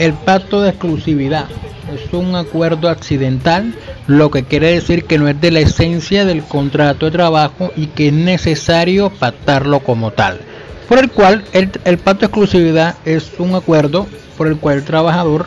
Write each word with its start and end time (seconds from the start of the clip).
El 0.00 0.14
pacto 0.14 0.62
de 0.62 0.70
exclusividad 0.70 1.44
es 1.92 2.10
un 2.14 2.34
acuerdo 2.34 2.88
accidental, 2.88 3.74
lo 4.06 4.30
que 4.30 4.44
quiere 4.44 4.72
decir 4.72 5.04
que 5.04 5.18
no 5.18 5.28
es 5.28 5.38
de 5.42 5.50
la 5.50 5.60
esencia 5.60 6.24
del 6.24 6.42
contrato 6.42 7.04
de 7.04 7.12
trabajo 7.12 7.70
y 7.76 7.88
que 7.88 8.08
es 8.08 8.14
necesario 8.14 9.10
pactarlo 9.10 9.80
como 9.80 10.10
tal. 10.10 10.40
Por 10.88 11.00
el 11.00 11.10
cual 11.10 11.44
el, 11.52 11.98
pacto 11.98 12.20
de 12.20 12.26
exclusividad 12.28 12.94
es 13.04 13.32
un 13.36 13.54
acuerdo 13.54 14.06
por 14.38 14.46
el 14.46 14.56
cual 14.56 14.78
el 14.78 14.84
trabajador 14.84 15.44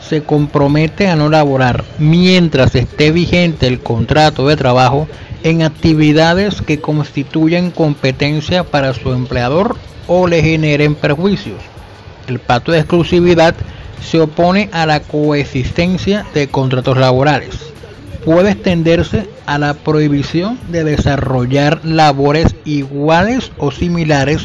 se 0.00 0.24
compromete 0.24 1.06
a 1.06 1.14
no 1.14 1.28
laborar 1.28 1.84
mientras 2.00 2.74
esté 2.74 3.12
vigente 3.12 3.68
el 3.68 3.78
contrato 3.78 4.48
de 4.48 4.56
trabajo 4.56 5.06
en 5.44 5.62
actividades 5.62 6.60
que 6.60 6.80
constituyan 6.80 7.70
competencia 7.70 8.64
para 8.64 8.94
su 8.94 9.12
empleador 9.12 9.76
o 10.08 10.26
le 10.26 10.42
generen 10.42 10.96
perjuicios. 10.96 11.60
El 12.26 12.40
pacto 12.40 12.72
de 12.72 12.80
exclusividad 12.80 13.54
se 14.02 14.20
opone 14.20 14.68
a 14.72 14.86
la 14.86 15.00
coexistencia 15.00 16.26
de 16.34 16.48
contratos 16.48 16.98
laborales. 16.98 17.72
Puede 18.24 18.52
extenderse 18.52 19.28
a 19.46 19.58
la 19.58 19.74
prohibición 19.74 20.58
de 20.68 20.84
desarrollar 20.84 21.80
labores 21.84 22.54
iguales 22.64 23.50
o 23.58 23.70
similares 23.70 24.42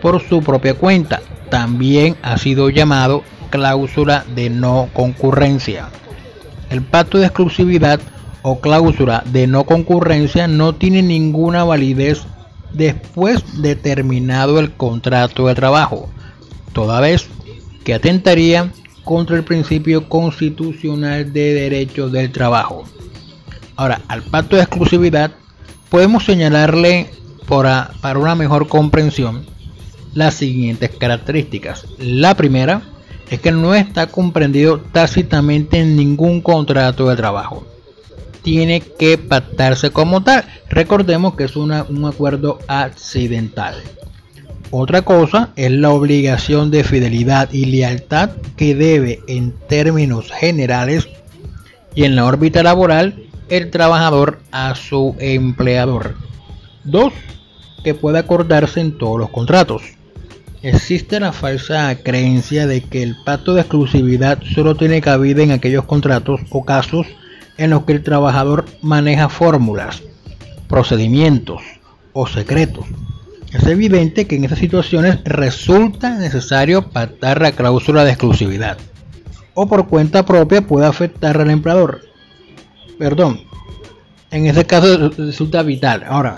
por 0.00 0.22
su 0.26 0.42
propia 0.42 0.74
cuenta. 0.74 1.20
También 1.50 2.16
ha 2.22 2.38
sido 2.38 2.70
llamado 2.70 3.22
cláusula 3.50 4.24
de 4.34 4.50
no 4.50 4.88
concurrencia. 4.92 5.88
El 6.70 6.82
pacto 6.82 7.18
de 7.18 7.26
exclusividad 7.26 8.00
o 8.42 8.60
cláusula 8.60 9.22
de 9.26 9.46
no 9.46 9.64
concurrencia 9.64 10.48
no 10.48 10.74
tiene 10.74 11.02
ninguna 11.02 11.64
validez 11.64 12.22
después 12.72 13.62
de 13.62 13.76
terminado 13.76 14.58
el 14.58 14.72
contrato 14.72 15.46
de 15.46 15.54
trabajo, 15.54 16.08
toda 16.72 17.00
vez 17.00 17.28
que 17.84 17.94
atentaría 17.94 18.70
contra 19.08 19.38
el 19.38 19.42
principio 19.42 20.06
constitucional 20.06 21.32
de 21.32 21.54
derechos 21.54 22.12
del 22.12 22.30
trabajo. 22.30 22.84
Ahora, 23.74 24.02
al 24.06 24.20
pacto 24.20 24.56
de 24.56 24.60
exclusividad 24.60 25.30
podemos 25.88 26.26
señalarle 26.26 27.10
para, 27.48 27.92
para 28.02 28.18
una 28.18 28.34
mejor 28.34 28.68
comprensión 28.68 29.46
las 30.12 30.34
siguientes 30.34 30.90
características. 30.90 31.86
La 31.96 32.36
primera 32.36 32.82
es 33.30 33.40
que 33.40 33.50
no 33.50 33.74
está 33.74 34.08
comprendido 34.08 34.78
tácitamente 34.78 35.78
en 35.78 35.96
ningún 35.96 36.42
contrato 36.42 37.08
de 37.08 37.16
trabajo. 37.16 37.66
Tiene 38.42 38.82
que 38.82 39.16
pactarse 39.16 39.90
como 39.90 40.22
tal. 40.22 40.44
Recordemos 40.68 41.34
que 41.34 41.44
es 41.44 41.56
un 41.56 41.72
acuerdo 41.72 42.58
accidental. 42.68 43.74
Otra 44.70 45.00
cosa 45.00 45.50
es 45.56 45.70
la 45.70 45.90
obligación 45.90 46.70
de 46.70 46.84
fidelidad 46.84 47.50
y 47.52 47.64
lealtad 47.64 48.30
que 48.56 48.74
debe 48.74 49.20
en 49.26 49.54
términos 49.66 50.30
generales 50.30 51.08
y 51.94 52.04
en 52.04 52.14
la 52.14 52.26
órbita 52.26 52.62
laboral 52.62 53.14
el 53.48 53.70
trabajador 53.70 54.40
a 54.52 54.74
su 54.74 55.16
empleador. 55.20 56.16
Dos, 56.84 57.14
que 57.82 57.94
puede 57.94 58.18
acordarse 58.18 58.80
en 58.80 58.98
todos 58.98 59.18
los 59.18 59.30
contratos. 59.30 59.82
Existe 60.62 61.18
la 61.18 61.32
falsa 61.32 61.96
creencia 62.02 62.66
de 62.66 62.82
que 62.82 63.02
el 63.02 63.16
pacto 63.24 63.54
de 63.54 63.62
exclusividad 63.62 64.42
solo 64.54 64.74
tiene 64.74 65.00
cabida 65.00 65.42
en 65.42 65.52
aquellos 65.52 65.86
contratos 65.86 66.40
o 66.50 66.64
casos 66.66 67.06
en 67.56 67.70
los 67.70 67.84
que 67.84 67.92
el 67.92 68.02
trabajador 68.02 68.66
maneja 68.82 69.30
fórmulas, 69.30 70.02
procedimientos 70.68 71.62
o 72.12 72.26
secretos. 72.26 72.84
Es 73.52 73.66
evidente 73.66 74.26
que 74.26 74.36
en 74.36 74.44
esas 74.44 74.58
situaciones 74.58 75.18
resulta 75.24 76.16
necesario 76.18 76.90
pactar 76.90 77.40
la 77.40 77.52
cláusula 77.52 78.04
de 78.04 78.10
exclusividad 78.10 78.78
o 79.60 79.66
por 79.66 79.88
cuenta 79.88 80.24
propia 80.24 80.64
puede 80.64 80.86
afectar 80.86 81.40
al 81.40 81.50
empleador. 81.50 82.02
Perdón, 82.96 83.40
en 84.30 84.46
ese 84.46 84.64
caso 84.64 85.10
resulta 85.18 85.64
vital. 85.64 86.04
Ahora, 86.06 86.36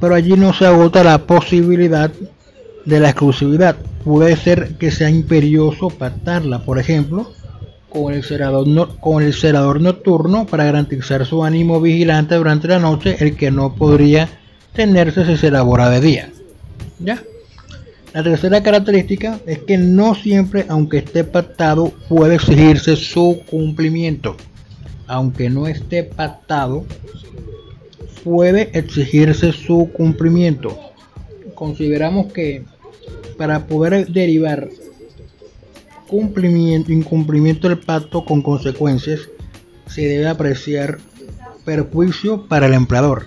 pero 0.00 0.16
allí 0.16 0.32
no 0.32 0.52
se 0.52 0.66
agota 0.66 1.04
la 1.04 1.18
posibilidad 1.18 2.10
de 2.86 2.98
la 2.98 3.10
exclusividad. 3.10 3.76
Puede 4.04 4.36
ser 4.36 4.76
que 4.78 4.90
sea 4.90 5.10
imperioso 5.10 5.90
pactarla, 5.90 6.64
por 6.64 6.80
ejemplo, 6.80 7.30
con 7.88 8.12
el 8.12 8.22
cerador, 8.22 8.98
con 9.00 9.22
el 9.22 9.34
cerador 9.34 9.80
nocturno 9.80 10.46
para 10.46 10.64
garantizar 10.64 11.24
su 11.24 11.44
ánimo 11.44 11.80
vigilante 11.80 12.34
durante 12.34 12.68
la 12.68 12.78
noche, 12.78 13.16
el 13.20 13.36
que 13.36 13.50
no 13.50 13.74
podría 13.74 14.28
tenerse 14.72 15.24
si 15.24 15.36
se 15.36 15.48
elabora 15.48 15.90
de 15.90 16.00
día. 16.00 16.30
¿Ya? 16.98 17.22
La 18.14 18.22
tercera 18.22 18.62
característica 18.62 19.38
es 19.46 19.60
que 19.60 19.76
no 19.76 20.14
siempre, 20.14 20.64
aunque 20.68 20.98
esté 20.98 21.24
pactado, 21.24 21.92
puede 22.08 22.36
exigirse 22.36 22.96
su 22.96 23.42
cumplimiento. 23.48 24.36
Aunque 25.06 25.50
no 25.50 25.66
esté 25.66 26.04
pactado, 26.04 26.84
puede 28.24 28.70
exigirse 28.72 29.52
su 29.52 29.90
cumplimiento. 29.92 30.78
Consideramos 31.54 32.32
que 32.32 32.64
para 33.36 33.66
poder 33.66 34.08
derivar 34.08 34.68
cumplimiento, 36.08 36.90
incumplimiento 36.90 37.68
del 37.68 37.78
pacto 37.78 38.24
con 38.24 38.42
consecuencias, 38.42 39.28
se 39.86 40.02
debe 40.02 40.26
apreciar 40.26 40.98
perjuicio 41.64 42.48
para 42.48 42.66
el 42.66 42.74
empleador. 42.74 43.26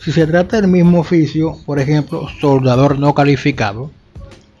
Si 0.00 0.10
se 0.10 0.26
trata 0.26 0.60
del 0.60 0.70
mismo 0.70 1.00
oficio, 1.00 1.58
por 1.66 1.78
ejemplo, 1.78 2.26
soldador 2.40 2.98
no 2.98 3.14
calificado, 3.14 3.90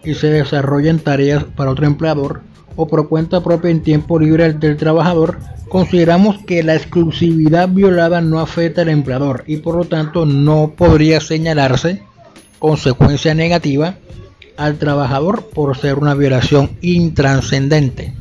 y 0.04 0.14
se 0.14 0.28
desarrollan 0.28 0.98
tareas 0.98 1.44
para 1.44 1.70
otro 1.70 1.86
empleador 1.86 2.42
o 2.76 2.86
por 2.86 3.08
cuenta 3.08 3.42
propia 3.42 3.70
en 3.70 3.82
tiempo 3.82 4.18
libre 4.18 4.52
del 4.52 4.76
trabajador, 4.76 5.38
consideramos 5.68 6.38
que 6.46 6.62
la 6.62 6.74
exclusividad 6.74 7.68
violada 7.68 8.20
no 8.20 8.40
afecta 8.40 8.82
al 8.82 8.88
empleador 8.88 9.44
y 9.46 9.58
por 9.58 9.76
lo 9.76 9.84
tanto 9.84 10.24
no 10.24 10.74
podría 10.76 11.20
señalarse 11.20 12.02
consecuencia 12.58 13.34
negativa 13.34 13.96
al 14.60 14.76
trabajador 14.76 15.48
por 15.54 15.74
ser 15.74 15.94
una 15.94 16.14
violación 16.14 16.76
intranscendente. 16.82 18.12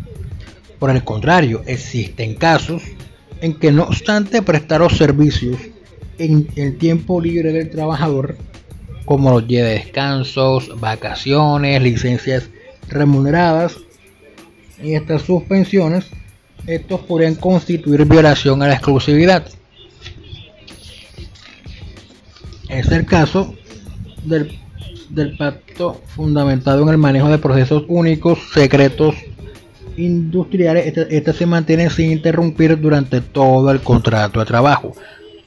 Por 0.80 0.90
el 0.90 1.04
contrario, 1.04 1.64
existen 1.66 2.36
casos 2.36 2.82
en 3.42 3.56
que 3.56 3.74
no 3.74 3.84
obstante 3.84 4.42
prestar 4.42 4.80
los 4.80 4.96
servicios 4.96 5.58
en 6.18 6.48
el 6.56 6.78
tiempo 6.78 7.20
libre 7.20 7.52
del 7.52 7.70
trabajador, 7.70 8.38
como 9.04 9.32
los 9.32 9.46
días 9.50 9.68
de 9.68 9.74
descansos, 9.74 10.80
vacaciones, 10.80 11.82
licencias 11.82 12.50
remuneradas 12.88 13.76
y 14.82 14.94
estas 14.94 15.24
suspensiones, 15.24 16.06
estos 16.66 17.02
podrían 17.02 17.36
constituir 17.36 18.06
violación 18.06 18.64
a 18.64 18.68
la 18.70 18.76
exclusividad. 18.76 19.46
Es 22.70 22.90
el 22.94 23.06
caso 23.06 23.56
del, 24.24 24.58
pacto 25.38 26.02
fundamentado 26.16 26.84
en 26.84 26.90
el 26.90 26.98
manejo 26.98 27.30
de 27.30 27.38
procesos 27.38 27.84
únicos, 27.88 28.40
secretos, 28.54 29.16
industriales. 29.98 30.88
Este, 30.88 31.16
este, 31.16 31.34
se 31.34 31.46
mantiene 31.46 31.90
sin 31.90 32.12
interrumpir 32.12 32.80
durante 32.80 33.22
todo 33.22 33.72
el 33.72 33.82
contrato 33.82 34.40
de 34.40 34.46
trabajo. 34.46 34.94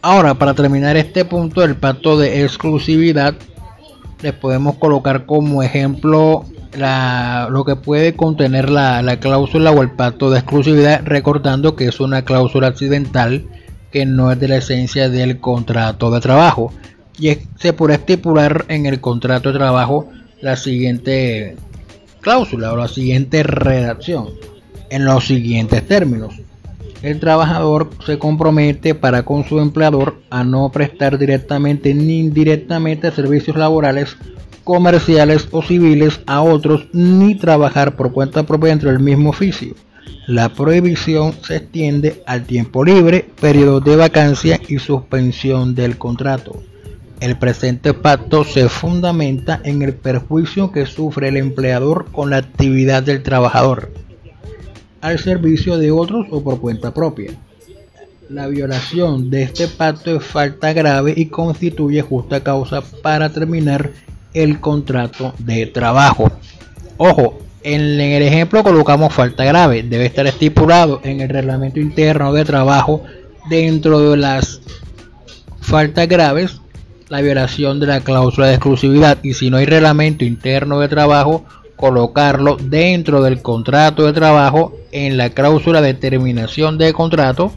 Ahora, 0.00 0.34
para 0.34 0.55
terminar 0.55 0.97
este 0.97 1.25
punto 1.25 1.61
del 1.61 1.77
pacto 1.77 2.19
de 2.19 2.43
exclusividad, 2.43 3.34
les 4.23 4.33
podemos 4.33 4.77
colocar 4.77 5.27
como 5.27 5.62
ejemplo 5.62 6.44
lo 7.50 7.65
que 7.65 7.77
puede 7.77 8.15
contener 8.15 8.71
la, 8.71 9.17
cláusula 9.21 9.71
o 9.73 9.83
el 9.83 9.91
pacto 9.91 10.31
de 10.31 10.39
exclusividad, 10.39 11.03
recordando 11.05 11.77
que 11.77 11.87
es 11.87 12.00
una 12.00 12.23
cláusula 12.23 12.69
accidental 12.69 13.44
que 13.91 14.06
no 14.06 14.33
es 14.33 14.41
de 14.41 14.49
la 14.49 14.56
esencia 14.56 15.09
del 15.09 15.39
contrato 15.39 16.11
de 16.11 16.21
trabajo. 16.21 16.73
Y 17.19 17.37
se 17.59 17.73
puede 17.73 17.94
estipular 17.94 18.64
en 18.69 18.87
el 18.87 19.00
contrato 19.00 19.53
de 19.53 19.59
trabajo 19.59 20.09
la 20.41 20.56
siguiente 20.56 21.56
cláusula 22.20 22.73
o 22.73 22.76
la 22.76 22.88
siguiente 22.88 23.43
redacción 23.43 24.31
en 24.91 25.05
los 25.05 25.26
siguientes 25.26 25.87
términos. 25.87 26.35
El 27.03 27.19
trabajador 27.19 27.91
se 28.06 28.19
compromete 28.19 28.94
para 28.94 29.25
con 29.25 29.44
su 29.44 29.59
empleador 29.59 30.20
a 30.31 30.44
no 30.44 30.70
prestar 30.70 31.19
directamente 31.19 31.94
ni 31.94 32.20
indirectamente 32.20 33.11
servicios 33.11 33.56
laborales 33.56 34.17
comerciales 34.62 35.49
o 35.50 35.62
civiles 35.62 36.20
a 36.26 36.43
otros 36.43 36.87
ni 36.93 37.35
trabajar 37.35 37.97
por 37.97 38.12
cuenta 38.12 38.44
propia 38.44 38.70
dentro 38.70 38.91
del 38.91 39.00
mismo 39.00 39.31
oficio. 39.31 39.75
La 40.29 40.50
prohibición 40.50 41.35
se 41.43 41.56
extiende 41.56 42.23
al 42.26 42.44
tiempo 42.44 42.85
libre, 42.85 43.29
periodo 43.41 43.81
de 43.81 43.97
vacancia 43.97 44.61
y 44.69 44.79
suspensión 44.79 45.75
del 45.75 45.99
contrato. 45.99 46.62
El 47.23 47.37
presente 47.37 47.95
pacto 47.95 48.43
se 48.43 48.69
fundamenta 48.69 49.61
en 49.63 49.83
el 49.83 49.95
perjuicio 49.95 50.73
que 50.73 50.87
sufre 50.87 51.29
el 51.29 51.37
empleador 51.37 52.11
con 52.11 52.31
la 52.31 52.39
actividad 52.39 53.05
del 53.05 53.23
trabajador 53.23 53.93
al 55.01 55.21
servicio 55.21 55.79
de 55.79 55.93
otros 55.93 56.27
o 56.33 56.43
por 56.43 56.61
cuenta 56.61 56.93
propia. 56.93 57.31
La 58.29 58.49
violación 58.49 59.31
de 59.31 59.45
este 59.45 59.69
pacto 59.69 60.17
es 60.17 60.25
falta 60.25 60.73
grave 60.73 61.15
y 61.17 61.27
constituye 61.27 62.03
justa 62.03 62.43
causa 62.43 62.81
para 62.81 63.29
terminar 63.29 63.93
el 64.35 64.59
contrato 64.59 65.33
de 65.39 65.67
trabajo. 65.67 66.29
Ojo, 66.97 67.39
en 67.63 68.01
el 68.01 68.23
ejemplo 68.25 68.65
colocamos 68.65 69.15
falta 69.15 69.45
grave, 69.45 69.85
debe 69.85 70.07
estar 70.07 70.27
estipulado 70.27 71.01
en 71.05 71.21
el 71.21 71.29
reglamento 71.29 71.79
interno 71.79 72.33
de 72.33 72.45
trabajo 72.45 73.05
dentro 73.49 74.11
de 74.11 74.17
las 74.17 74.61
faltas 75.61 76.09
graves 76.09 76.62
la 77.12 77.20
violación 77.20 77.79
de 77.79 77.87
la 77.87 78.00
cláusula 78.00 78.47
de 78.47 78.55
exclusividad 78.55 79.19
y 79.23 79.35
si 79.35 79.50
no 79.50 79.59
hay 79.59 79.67
reglamento 79.67 80.25
interno 80.25 80.81
de 80.81 80.88
trabajo 80.88 81.44
colocarlo 81.76 82.56
dentro 82.56 83.23
del 83.23 83.43
contrato 83.43 84.06
de 84.06 84.14
trabajo 84.14 84.75
en 84.93 85.19
la 85.19 85.29
cláusula 85.29 85.82
de 85.82 85.93
terminación 85.93 86.79
de 86.79 86.94
contrato 86.94 87.53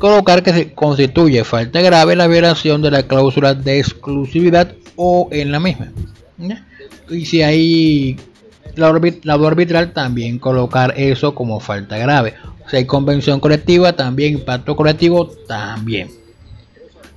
colocar 0.00 0.42
que 0.42 0.52
se 0.52 0.72
constituye 0.72 1.44
falta 1.44 1.80
grave 1.80 2.16
la 2.16 2.26
violación 2.26 2.82
de 2.82 2.90
la 2.90 3.04
cláusula 3.04 3.54
de 3.54 3.78
exclusividad 3.78 4.72
o 4.96 5.28
en 5.30 5.52
la 5.52 5.60
misma 5.60 5.92
y 7.08 7.24
si 7.24 7.40
hay 7.40 8.16
lado 8.74 9.46
arbitral 9.46 9.92
también 9.92 10.40
colocar 10.40 10.92
eso 10.96 11.36
como 11.36 11.60
falta 11.60 11.98
grave. 11.98 12.34
Si 12.68 12.78
hay 12.78 12.86
convención 12.86 13.38
colectiva, 13.38 13.92
también 13.92 14.34
impacto 14.34 14.74
colectivo, 14.74 15.28
también. 15.46 16.21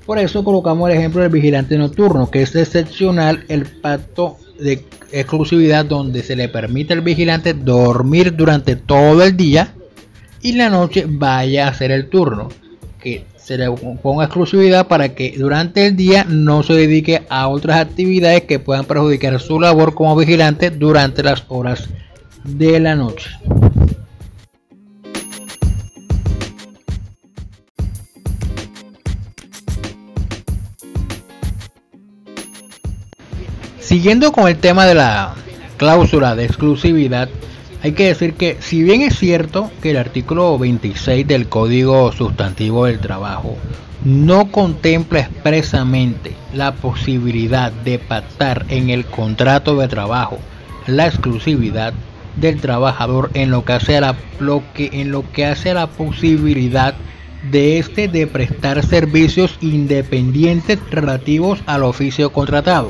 Por 0.06 0.20
eso 0.20 0.44
colocamos 0.44 0.90
el 0.90 0.98
ejemplo 0.98 1.22
del 1.22 1.32
vigilante 1.32 1.78
nocturno, 1.78 2.30
que 2.30 2.44
es 2.44 2.56
excepcional 2.56 3.44
el 3.48 3.66
pacto 3.66 4.38
de 4.60 4.86
exclusividad 5.12 5.86
donde 5.86 6.22
se 6.22 6.36
le 6.36 6.48
permite 6.48 6.94
al 6.94 7.02
vigilante 7.02 7.54
dormir 7.54 8.36
durante 8.36 8.76
todo 8.76 9.24
el 9.24 9.36
día 9.36 9.74
y 10.42 10.54
la 10.54 10.70
noche 10.70 11.06
vaya 11.08 11.66
a 11.66 11.72
hacer 11.72 11.92
el 11.92 12.08
turno. 12.10 12.50
Que 13.02 13.26
se 13.36 13.58
le 13.58 13.70
ponga 13.72 14.26
exclusividad 14.26 14.88
para 14.88 15.10
que 15.10 15.36
durante 15.38 15.88
el 15.88 15.96
día 15.96 16.26
no 16.28 16.64
se 16.64 16.74
dedique 16.74 17.24
a 17.30 17.48
otras 17.48 17.80
actividades 17.80 18.44
que 18.44 18.60
puedan 18.60 18.86
perjudicar 18.86 19.40
su 19.40 19.60
labor 19.60 19.94
como 19.94 20.16
vigilante 20.16 20.72
durante 20.72 21.24
las 21.24 21.46
horas 21.48 21.90
de 22.44 22.80
la 22.80 22.96
noche. 22.96 23.30
Siguiendo 33.86 34.32
con 34.32 34.48
el 34.48 34.58
tema 34.58 34.88
de 34.88 34.96
la 34.96 35.36
cláusula 35.78 36.36
de 36.36 36.46
exclusividad, 36.46 37.30
hay 37.84 37.92
que 37.92 38.08
decir 38.08 38.34
que 38.34 38.58
si 38.60 38.82
bien 38.82 39.04
es 39.04 39.16
cierto 39.20 39.70
que 39.80 39.92
el 39.92 39.98
artículo 39.98 40.58
26 40.58 41.28
del 41.28 41.48
Código 41.48 42.12
Sustantivo 42.12 42.88
del 42.88 42.98
Trabajo 42.98 43.56
no 44.04 44.52
contempla 44.52 45.20
expresamente 45.20 46.34
la 46.52 46.74
posibilidad 46.74 47.72
de 47.72 48.00
pactar 48.00 48.66
en 48.70 48.90
el 48.90 49.06
contrato 49.06 49.78
de 49.78 49.88
trabajo 49.88 50.40
la 50.88 51.06
exclusividad 51.06 51.94
del 52.38 52.60
trabajador 52.60 53.30
en 53.36 53.52
lo 53.52 53.66
que 53.66 53.74
hace 53.74 53.98
a 53.98 54.02
la, 54.02 54.16
en 54.80 55.12
lo 55.12 55.32
que 55.32 55.46
hace 55.46 55.70
a 55.70 55.76
la 55.76 55.88
posibilidad 55.92 56.96
de 57.52 57.78
este 57.78 58.08
de 58.08 58.26
prestar 58.26 58.84
servicios 58.84 59.60
independientes 59.62 60.80
relativos 60.90 61.60
al 61.68 61.84
oficio 61.84 62.32
contratado 62.32 62.90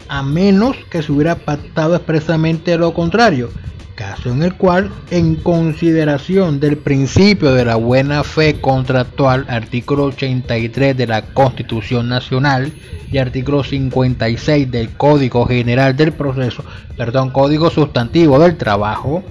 a 0.08 0.22
menos 0.22 0.76
que 0.90 1.02
se 1.02 1.12
hubiera 1.12 1.36
pactado 1.36 1.96
expresamente 1.96 2.76
lo 2.76 2.94
contrario, 2.94 3.50
caso 3.94 4.30
en 4.30 4.42
el 4.42 4.54
cual, 4.54 4.90
en 5.10 5.36
consideración 5.36 6.60
del 6.60 6.76
principio 6.76 7.52
de 7.52 7.64
la 7.64 7.76
buena 7.76 8.24
fe 8.24 8.60
contractual, 8.60 9.46
artículo 9.48 10.04
83 10.04 10.96
de 10.96 11.06
la 11.06 11.22
Constitución 11.22 12.08
Nacional 12.08 12.72
y 13.10 13.18
artículo 13.18 13.62
56 13.62 14.70
del 14.70 14.90
Código 14.90 15.46
General 15.46 15.96
del 15.96 16.12
Proceso, 16.12 16.64
perdón, 16.96 17.30
Código 17.30 17.70
Sustantivo 17.70 18.38
del 18.38 18.56
Trabajo, 18.56 19.22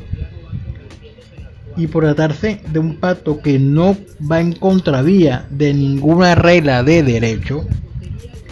y 1.76 1.88
por 1.88 2.04
tratarse 2.04 2.62
de 2.72 2.80
un 2.80 2.98
pacto 2.98 3.42
que 3.42 3.60
no 3.60 3.98
va 4.30 4.40
en 4.40 4.54
contravía 4.54 5.46
de 5.50 5.74
ninguna 5.74 6.36
regla 6.36 6.84
de 6.84 7.04
derecho 7.04 7.66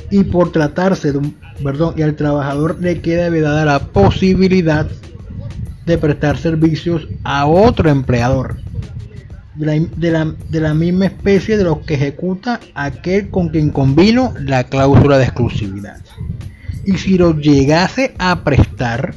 y 0.09 0.23
por 0.23 0.51
tratarse 0.51 1.11
de 1.11 1.19
un 1.19 1.35
perdón 1.63 1.95
y 1.97 2.01
al 2.01 2.15
trabajador 2.15 2.77
le 2.81 3.01
queda 3.01 3.29
vedada 3.29 3.65
la 3.65 3.79
posibilidad 3.79 4.87
de 5.85 5.97
prestar 5.97 6.37
servicios 6.37 7.07
a 7.23 7.45
otro 7.45 7.89
empleador 7.89 8.57
de 9.55 10.11
la, 10.11 10.33
de 10.49 10.61
la 10.61 10.73
misma 10.73 11.05
especie 11.05 11.57
de 11.57 11.63
los 11.63 11.79
que 11.79 11.95
ejecuta 11.95 12.59
aquel 12.73 13.29
con 13.29 13.49
quien 13.49 13.69
convino 13.69 14.33
la 14.39 14.63
cláusula 14.63 15.17
de 15.17 15.25
exclusividad. 15.25 15.99
Y 16.85 16.97
si 16.97 17.17
lo 17.17 17.37
llegase 17.37 18.15
a 18.17 18.43
prestar 18.43 19.13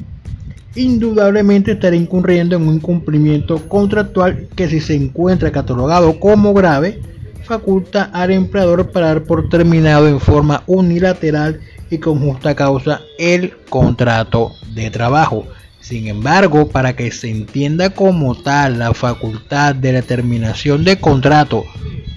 indudablemente 0.76 1.72
estará 1.72 1.96
incurriendo 1.96 2.56
en 2.56 2.68
un 2.68 2.74
incumplimiento 2.76 3.68
contractual 3.68 4.48
que 4.56 4.68
si 4.68 4.80
se 4.80 4.94
encuentra 4.94 5.52
catalogado 5.52 6.18
como 6.18 6.52
grave, 6.52 7.00
faculta 7.44 8.10
al 8.12 8.32
empleador 8.32 8.90
para 8.90 9.08
dar 9.08 9.24
por 9.24 9.48
terminado 9.48 10.08
en 10.08 10.18
forma 10.18 10.62
unilateral 10.66 11.60
y 11.90 11.98
con 11.98 12.18
justa 12.20 12.54
causa 12.54 13.02
el 13.18 13.54
contrato 13.68 14.52
de 14.74 14.90
trabajo. 14.90 15.46
Sin 15.80 16.08
embargo, 16.08 16.68
para 16.68 16.96
que 16.96 17.10
se 17.10 17.30
entienda 17.30 17.90
como 17.90 18.34
tal 18.34 18.78
la 18.78 18.94
facultad 18.94 19.74
de 19.74 19.92
determinación 19.92 20.82
de 20.82 20.98
contrato 20.98 21.64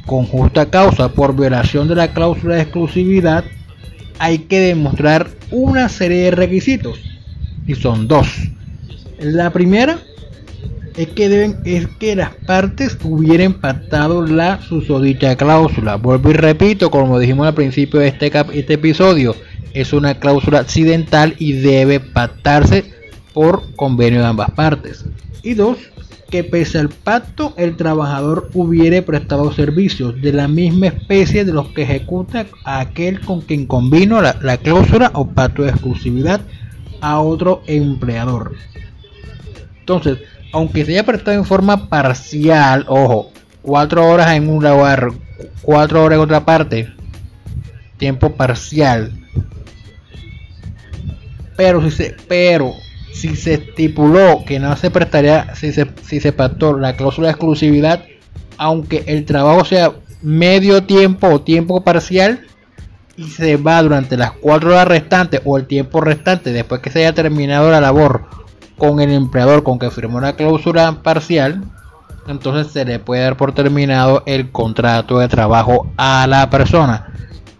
con 0.06 0.26
justa 0.26 0.70
causa 0.70 1.10
por 1.10 1.36
violación 1.36 1.90
de 1.90 1.96
la 1.96 2.14
cláusula 2.14 2.56
de 2.56 2.62
exclusividad, 2.62 3.44
hay 4.20 4.40
que 4.40 4.62
demostrar 4.62 5.28
una 5.52 5.90
serie 5.90 6.24
de 6.24 6.32
requisitos 6.32 7.17
y 7.68 7.76
son 7.76 8.08
dos. 8.08 8.28
La 9.20 9.52
primera 9.52 10.00
es 10.96 11.10
que 11.10 11.30
deben 11.30 11.58
es 11.64 11.88
que 12.00 12.16
las 12.16 12.34
partes 12.34 12.98
hubieran 13.04 13.54
pactado 13.54 14.26
la 14.26 14.60
susodicha 14.62 15.36
cláusula. 15.36 15.96
Vuelvo 15.96 16.32
y 16.32 16.34
repito, 16.34 16.90
como 16.90 17.20
dijimos 17.20 17.48
al 17.48 17.54
principio 17.54 18.00
de 18.00 18.08
este, 18.08 18.32
este 18.54 18.74
episodio, 18.74 19.36
es 19.74 19.94
una 19.94 20.20
cláusula 20.20 20.60
accidental 20.60 21.36
y 21.38 21.54
debe 21.54 22.00
pactarse 22.00 22.86
por 23.34 23.76
convenio 23.76 24.22
de 24.22 24.26
ambas 24.26 24.50
partes. 24.52 25.06
Y 25.44 25.54
dos, 25.54 25.78
que 26.32 26.44
pese 26.44 26.80
al 26.80 26.90
pacto 26.90 27.54
el 27.58 27.78
trabajador 27.78 28.50
hubiere 28.54 29.04
prestado 29.04 29.54
servicios 29.54 30.20
de 30.20 30.34
la 30.34 30.48
misma 30.48 30.88
especie 30.88 31.46
de 31.46 31.54
los 31.54 31.68
que 31.70 31.84
ejecuta 31.84 32.48
aquel 32.66 33.22
con 33.22 33.42
quien 33.42 33.68
convino 33.68 34.22
la, 34.22 34.38
la 34.42 34.58
cláusula 34.58 35.12
o 35.14 35.28
pacto 35.28 35.64
de 35.64 35.70
exclusividad 35.70 36.42
a 37.02 37.20
otro 37.20 37.62
empleador. 37.68 38.56
Entonces, 39.80 40.20
aunque 40.52 40.86
se 40.86 40.92
haya 40.92 41.06
prestado 41.06 41.38
en 41.38 41.46
forma 41.46 41.90
parcial, 41.90 42.86
ojo, 42.88 43.32
cuatro 43.62 44.08
horas 44.08 44.36
en 44.36 44.50
un 44.50 44.64
lugar, 44.64 45.10
cuatro 45.62 46.04
horas 46.04 46.18
en 46.18 46.24
otra 46.24 46.46
parte, 46.46 46.94
tiempo 47.98 48.36
parcial. 48.36 49.12
Pero 51.56 51.82
si 51.82 51.92
se, 51.92 52.16
pero 52.28 52.74
si 53.14 53.36
se 53.36 53.56
estipuló 53.56 54.44
que 54.46 54.60
no 54.60 54.76
se 54.76 54.92
prestaría, 54.92 55.56
si 55.56 55.72
se, 55.74 55.88
si 56.04 56.20
se 56.20 56.32
pactó 56.32 56.78
la 56.78 56.96
cláusula 56.96 57.28
de 57.28 57.32
exclusividad, 57.32 58.04
aunque 58.58 59.04
el 59.08 59.26
trabajo 59.26 59.66
sea 59.66 59.94
medio 60.22 60.84
tiempo 60.84 61.28
o 61.28 61.42
tiempo 61.42 61.84
parcial, 61.84 62.46
y 63.18 63.24
se 63.30 63.58
va 63.58 63.82
durante 63.82 64.16
las 64.16 64.32
cuatro 64.32 64.70
horas 64.70 64.88
restantes 64.88 65.42
o 65.44 65.58
el 65.58 65.66
tiempo 65.66 66.00
restante 66.02 66.54
después 66.54 66.82
que 66.82 66.92
se 66.92 67.00
haya 67.00 67.14
terminado 67.14 67.72
la 67.72 67.82
labor 67.82 68.26
con 68.78 69.02
el 69.02 69.12
empleador 69.12 69.64
con 69.64 69.80
que 69.80 69.90
firmó 69.90 70.20
una 70.20 70.34
cláusula 70.34 71.02
parcial, 71.02 71.64
entonces 72.28 72.72
se 72.72 72.86
le 72.86 73.00
puede 73.00 73.24
dar 73.24 73.36
por 73.36 73.54
terminado 73.54 74.22
el 74.28 74.52
contrato 74.52 75.18
de 75.18 75.28
trabajo 75.28 75.92
a 75.98 76.28
la 76.28 76.48
persona. 76.52 77.08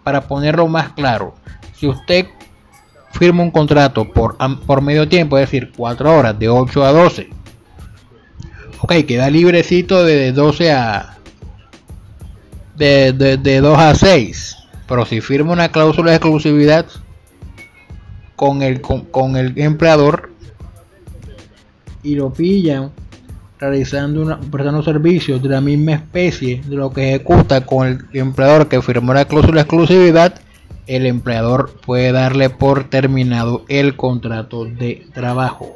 Para 0.04 0.22
ponerlo 0.22 0.68
más 0.68 0.90
claro, 0.90 1.34
si 1.74 1.88
usted 1.88 2.26
firma 3.10 3.42
un 3.42 3.50
contrato 3.50 4.10
por, 4.12 4.36
por 4.64 4.80
medio 4.80 5.08
tiempo, 5.08 5.36
es 5.38 5.50
decir, 5.50 5.72
4 5.76 6.16
horas 6.16 6.38
de 6.38 6.48
8 6.48 6.84
a 6.84 6.92
12, 6.92 7.30
ok, 8.80 8.92
queda 9.06 9.28
librecito 9.28 10.04
de 10.04 10.32
12 10.32 10.72
a... 10.72 11.14
De, 12.76 13.12
de 13.12 13.60
2 13.60 13.76
a 13.76 13.92
6 13.96 14.57
pero 14.88 15.04
si 15.04 15.20
firma 15.20 15.52
una 15.52 15.68
cláusula 15.68 16.10
de 16.10 16.16
exclusividad 16.16 16.86
con 18.34 18.62
el, 18.62 18.80
con, 18.80 19.36
el 19.36 19.52
empleador 19.58 20.30
y 22.02 22.14
lo 22.14 22.32
pillan 22.32 22.90
realizando 23.58 24.22
una, 24.22 24.40
prestando 24.40 24.82
servicios 24.82 25.42
de 25.42 25.48
la 25.50 25.60
misma 25.60 25.92
especie 25.92 26.62
de 26.66 26.76
lo 26.76 26.90
que 26.90 27.10
ejecuta 27.10 27.66
con 27.66 27.86
el 27.86 28.06
empleador 28.14 28.68
que 28.68 28.80
firmó 28.80 29.12
la 29.12 29.26
cláusula 29.26 29.56
de 29.56 29.60
exclusividad, 29.62 30.40
el 30.86 31.04
empleador 31.04 31.78
puede 31.84 32.12
darle 32.12 32.48
por 32.48 32.84
terminado 32.84 33.64
el 33.68 33.94
contrato 33.94 34.64
de 34.64 35.06
trabajo. 35.12 35.74